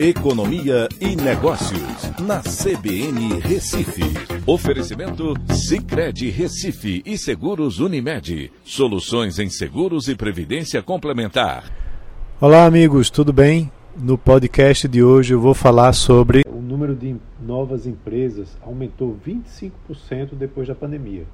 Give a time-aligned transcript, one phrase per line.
[0.00, 4.04] Economia e Negócios, na CBN Recife.
[4.46, 8.52] Oferecimento Cicred Recife e Seguros Unimed.
[8.62, 11.64] Soluções em seguros e previdência complementar.
[12.40, 13.72] Olá, amigos, tudo bem?
[13.96, 20.36] No podcast de hoje eu vou falar sobre o número de novas empresas aumentou 25%
[20.38, 21.26] depois da pandemia.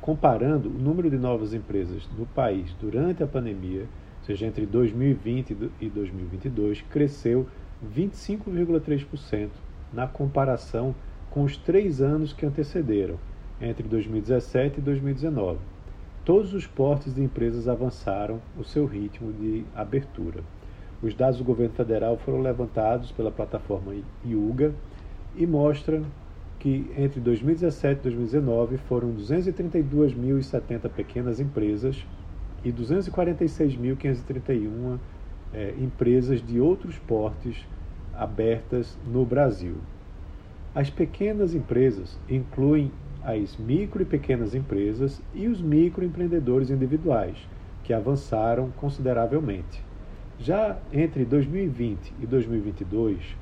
[0.00, 3.86] Comparando o número de novas empresas no país durante a pandemia,
[4.24, 7.44] seja entre 2020 e 2022, cresceu
[7.84, 9.50] 25,3%
[9.92, 10.94] na comparação
[11.30, 13.18] com os três anos que antecederam,
[13.60, 15.58] entre 2017 e 2019.
[16.24, 20.42] Todos os portes de empresas avançaram o seu ritmo de abertura.
[21.02, 24.74] Os dados do governo federal foram levantados pela plataforma IUGA
[25.36, 26.02] e mostram
[26.58, 32.04] que entre 2017 e 2019 foram 232.070 pequenas empresas
[32.64, 34.98] e 246.531
[35.52, 37.64] é, empresas de outros portes
[38.14, 39.76] abertas no Brasil.
[40.74, 42.90] As pequenas empresas incluem
[43.22, 47.36] as micro e pequenas empresas e os microempreendedores individuais,
[47.84, 49.82] que avançaram consideravelmente.
[50.38, 53.36] Já entre 2020 e 2022,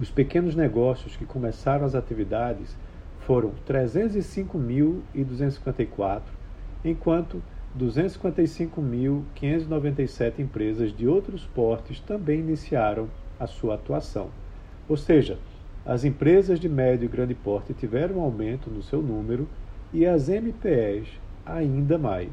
[0.00, 2.76] os pequenos negócios que começaram as atividades
[3.20, 6.20] foram 305.254,
[6.84, 7.40] enquanto
[7.78, 13.08] 255.597 empresas de outros portes também iniciaram
[13.38, 14.30] a sua atuação.
[14.88, 15.38] Ou seja,
[15.84, 19.48] as empresas de médio e grande porte tiveram um aumento no seu número
[19.92, 21.08] e as MPEs
[21.44, 22.30] ainda mais.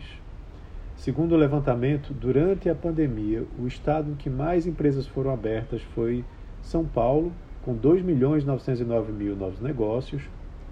[0.96, 6.24] Segundo o levantamento, durante a pandemia, o estado em que mais empresas foram abertas foi
[6.62, 10.22] São Paulo, com 2.909.000 novos negócios.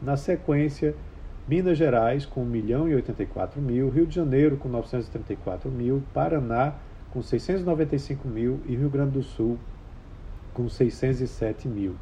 [0.02, 0.96] Na sequência,
[1.50, 6.76] Minas Gerais com 1 milhão e 84 mil, Rio de Janeiro com 934 mil, Paraná
[7.10, 9.58] com 695 mil e Rio Grande do Sul
[10.54, 11.96] com 607 mil.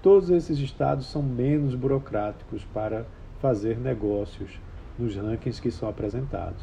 [0.00, 3.04] Todos esses estados são menos burocráticos para
[3.40, 4.60] fazer negócios
[4.96, 6.62] nos rankings que são apresentados.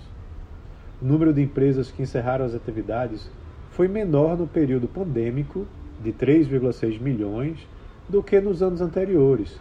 [1.02, 3.30] O número de empresas que encerraram as atividades
[3.72, 5.68] foi menor no período pandêmico,
[6.02, 7.68] de 3,6 milhões,
[8.08, 9.60] do que nos anos anteriores,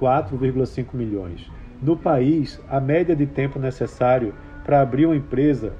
[0.00, 1.50] 4,5 milhões.
[1.82, 5.74] No país, a média de tempo necessário para abrir uma empresa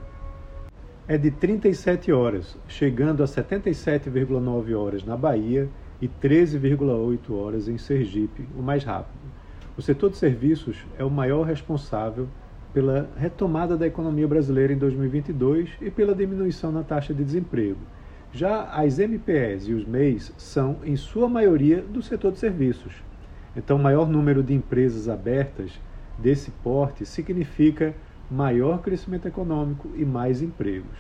[1.06, 5.68] é de 37 horas, chegando a 77,9 horas na Bahia
[6.00, 9.24] e 13,8 horas em Sergipe, o mais rápido.
[9.76, 12.28] O setor de serviços é o maior responsável
[12.72, 17.80] pela retomada da economia brasileira em 2022 e pela diminuição na taxa de desemprego.
[18.32, 22.92] Já as MPS e os MEIs são, em sua maioria, do setor de serviços.
[23.56, 25.80] Então, maior número de empresas abertas
[26.18, 27.94] desse porte significa
[28.30, 30.98] maior crescimento econômico e mais empregos.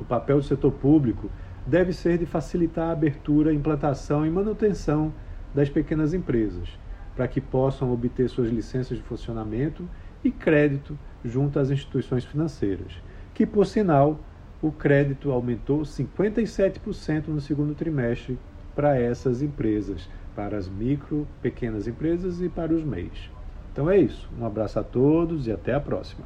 [0.00, 1.30] O papel do setor público
[1.66, 5.12] deve ser de facilitar a abertura, implantação e manutenção
[5.54, 6.68] das pequenas empresas,
[7.14, 9.88] para que possam obter suas licenças de funcionamento
[10.24, 13.02] e crédito junto às instituições financeiras,
[13.34, 14.20] que, por sinal,
[14.62, 18.38] o crédito aumentou 57% no segundo trimestre
[18.74, 23.30] para essas empresas, para as micro, pequenas empresas e para os MEIs.
[23.72, 24.28] Então é isso.
[24.38, 26.24] Um abraço a todos e até a próxima.